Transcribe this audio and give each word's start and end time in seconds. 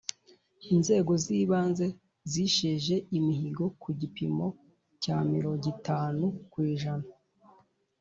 Inzego 0.73 1.11
z 1.23 1.25
‘ibanze 1.39 1.85
zisheje 2.31 2.95
umihingo 3.17 3.63
ku 3.81 3.89
gipimo 3.99 4.47
cya 5.03 5.17
mirogitanu 5.29 6.25
kwijana 6.51 7.07